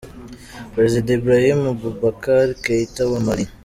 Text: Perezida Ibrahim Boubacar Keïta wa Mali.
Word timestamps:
Perezida 0.73 1.07
Ibrahim 1.17 1.59
Boubacar 1.79 2.45
Keïta 2.63 3.01
wa 3.11 3.19
Mali. 3.25 3.45